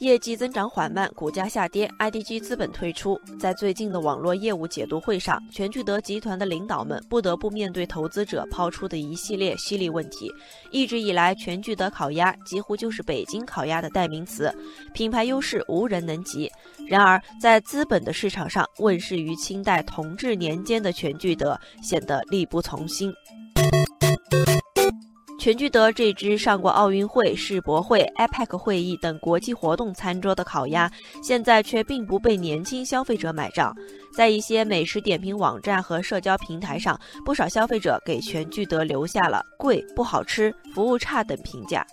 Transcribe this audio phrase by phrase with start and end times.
[0.00, 1.86] 业绩增长缓慢，股价下跌。
[1.98, 3.20] IDG 资本退出。
[3.38, 10.32] 在最近的网络业务解读会上，全聚德集团的领导们不得不面对投资者抛出的一系列犀利问题。
[10.70, 14.50] 一直以来，全聚德烤鸭几乎就是北京烤鸭的代名词，
[14.94, 16.50] 品牌优势无人能及。
[16.88, 23.12] 然而，在资本的市场上，问世于清代同治年间的全聚德显得力不从心。
[25.40, 30.92] 全聚德这只上过奥运会、世博会、APEC 会议等国际活动餐桌的烤鸭，
[31.22, 33.74] 现在却并不被年轻消费者买账。
[34.14, 41.86] 在一些美食点评网站和社交平台上，不少消费者给全聚德留下了“贵、不好吃、服务差”等评价。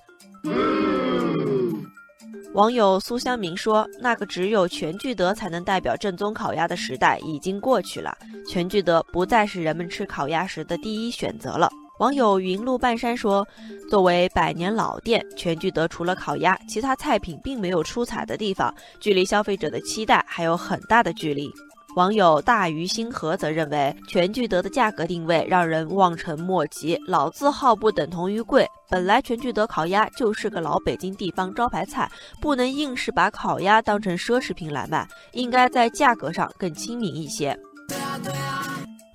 [2.53, 8.13] 网友苏香明说：“那个只有全聚德才能代表正宗烤鸭的时代已经过去了，
[8.45, 13.47] 全聚德不再是人们吃烤鸭时的第一选择了。”网友云路半山说
[13.89, 21.51] ：“作为百年老店，全聚德除了烤鸭，其他菜品并没有出彩的地方，距离消费者的期待还有很大的距离。”
[21.95, 28.67] 网友大鱼星河则认为，全聚德的价格定位让人望尘莫及，老字号不等同于贵。
[28.87, 32.07] 本来全聚德烤鸭就是个老北京地方招牌菜，
[32.39, 37.57] 不能硬是把烤鸭当成奢侈品来卖，应该在价格上更亲民一些。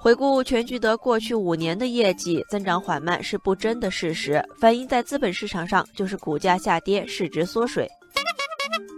[0.03, 7.89] 回顾全聚德过去五年的业绩增长缓慢是不争的事实，反映在资本市场上就是股价下跌、市值缩水。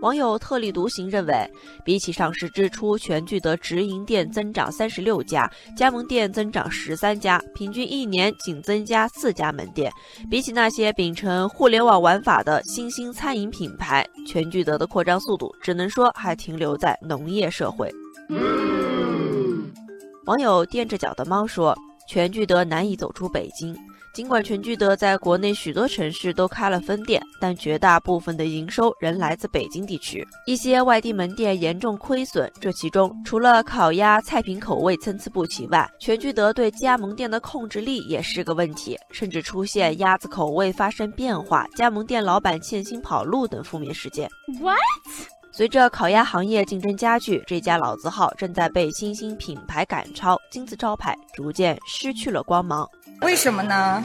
[0.00, 1.46] 网友特立独行认为，
[1.84, 9.92] 比起上市之初，全聚德直营店增长三十六家，加盟店增长十三家，平均一年仅增加四家门店。
[10.30, 17.92] 比起那些秉承互联网玩法的新兴餐饮品牌，全聚德的扩张速度只能说还停留在农业社会。
[20.26, 21.76] 网友垫着脚的猫说
[22.08, 23.76] ：“全聚德难以走出北京。
[24.14, 30.26] 尽管全聚德在国内许多城市都开了分店，但绝大部分的营收仍来自北京地区。
[30.46, 44.30] 一些外地门店严重亏损，这其中除了烤鸭菜品口味参差不齐外，全聚德对加盟店的控制力也是个问题，甚至出现鸭子口味发生变化、加盟店老板欠薪跑路等负面事件。
[44.60, 44.78] What？”
[45.56, 52.90] 随着烤鸭行业竞争加剧，这家老字号正在被新兴品牌赶超，金字招牌逐渐失去了光芒。
[53.20, 54.02] 为什么呢？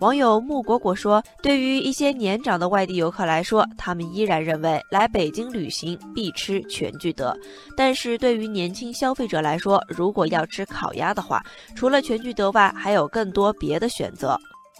[0.00, 7.32] 网友木果果说：“对于一些年长的外地游客来说，他们依然认为来北京旅行必吃全聚德；
[7.74, 11.42] 但是对于年轻消费者来说，如果要吃烤鸭的话，
[11.74, 14.38] 除了全聚德外，还有更多别的选择。”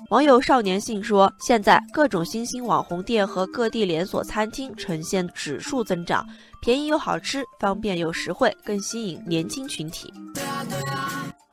[0.08, 6.26] 网友少年信说：“现在各种新兴网红店和各地连锁餐厅呈现指数增长，
[6.62, 10.12] 便宜又好吃，方便又实惠，更吸引年轻群体。”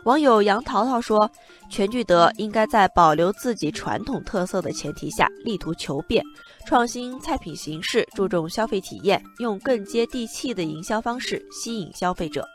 [0.05, 1.29] 网友杨淘淘说
[1.69, 6.23] ：“全聚德应该在保留自己传统特色的前提下，力图求变，
[6.65, 12.47] 创新菜品形式，注重消费体验，用更接地气的营销方式吸引消费者。”